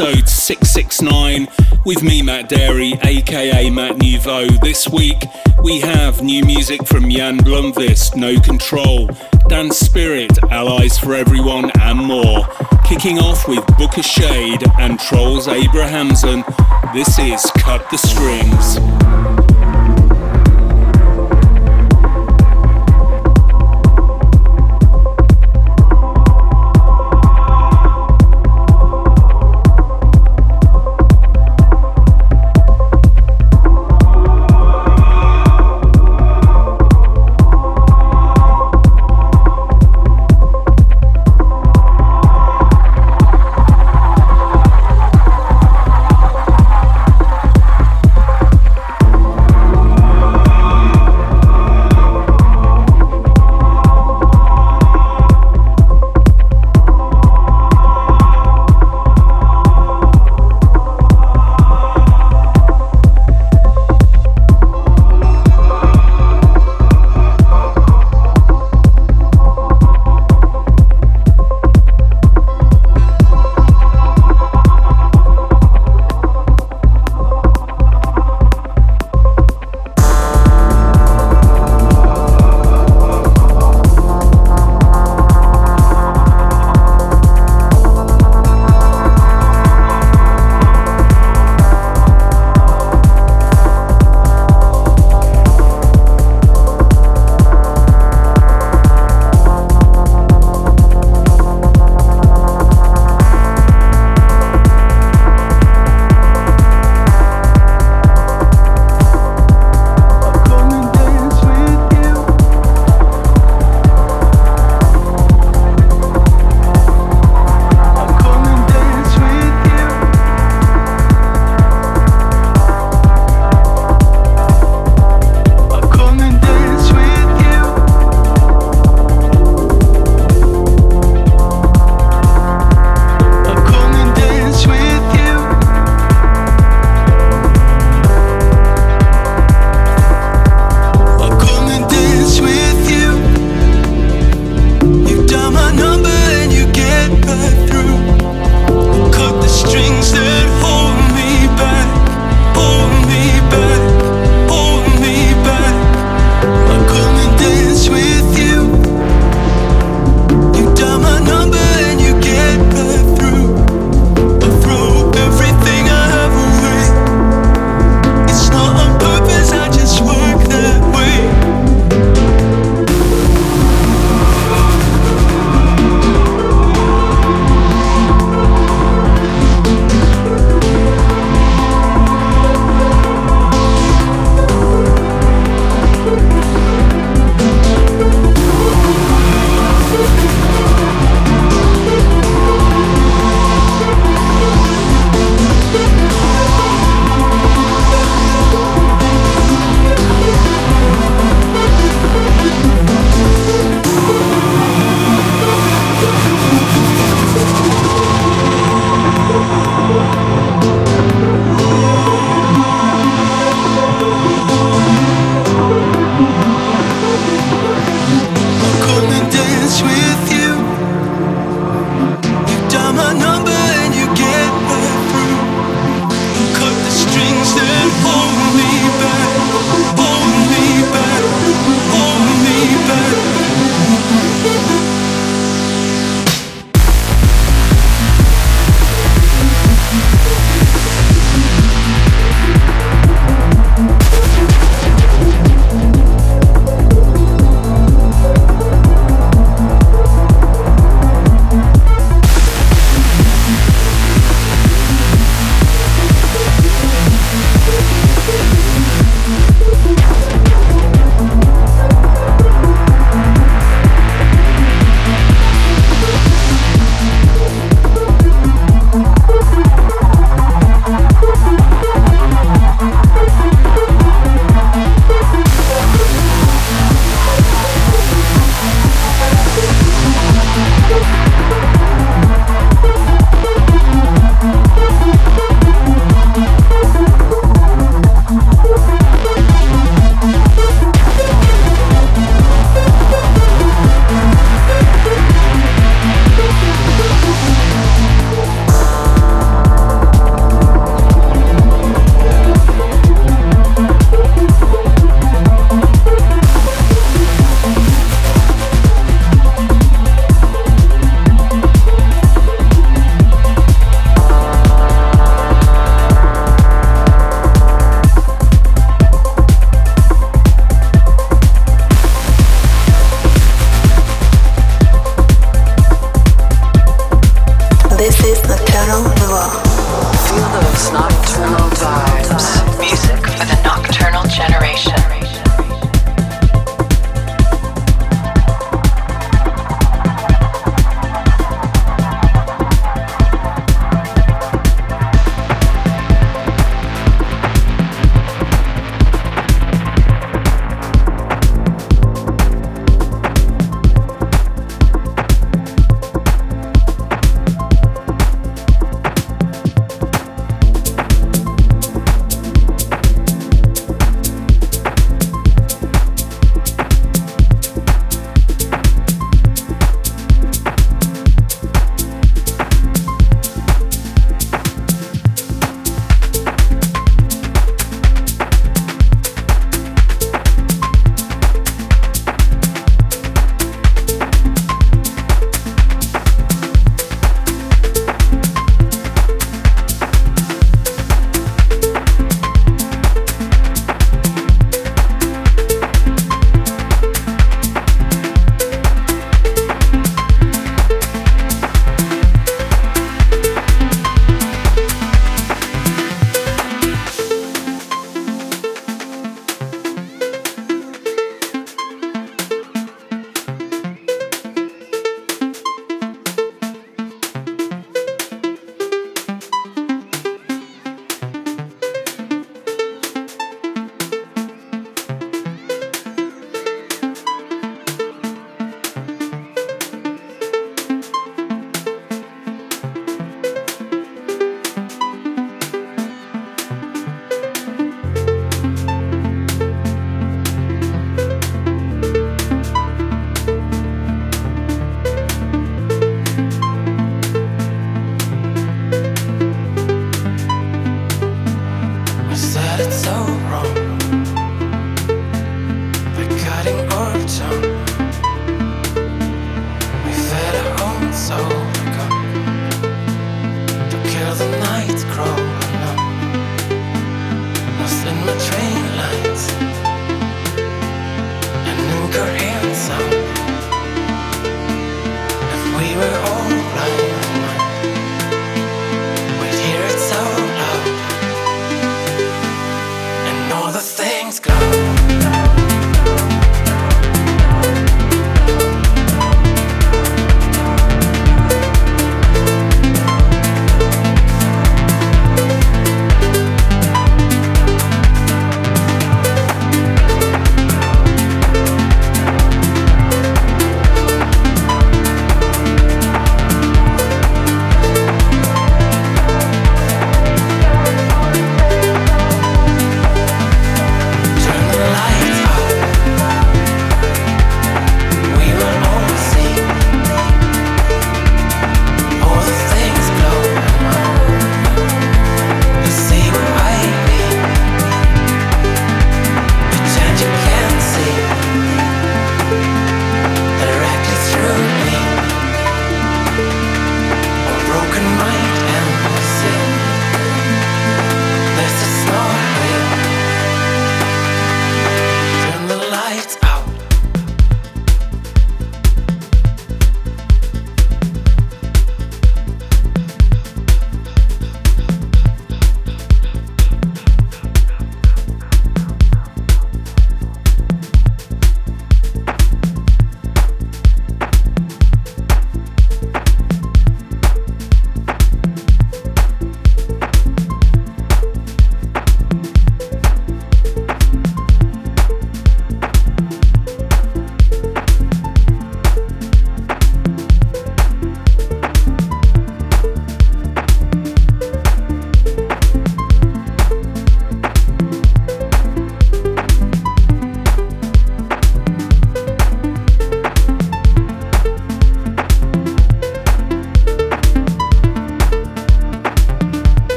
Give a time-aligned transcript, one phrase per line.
[0.00, 1.48] episode 669
[1.84, 4.46] with me, Matt Darey, aka Matt Nouveau.
[4.62, 5.24] This week
[5.60, 9.10] we have new music from Jan Blomqvist, No Control,
[9.48, 12.46] Dan Spirit, Allies for Everyone, and more.
[12.84, 16.44] Kicking off with Booka Shade and Troels Abrahamsen.
[16.94, 19.47] This is Cut the Strings.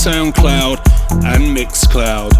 [0.00, 0.78] SoundCloud
[1.26, 2.32] and Mixcloud.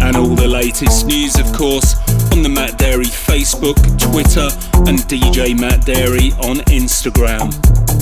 [0.00, 1.96] And all the latest news, of course,
[2.30, 4.48] on the Matt Darey Facebook, Twitter,
[4.88, 7.50] and DJ Matt Darey on Instagram.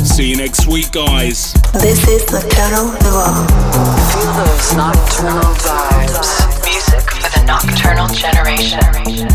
[0.06, 1.54] See you next week, guys.
[1.72, 3.46] This is Nocturnal Nouveau.
[4.12, 6.64] Feel those nocturnal vibes.
[6.66, 9.27] Music for the nocturnal generation.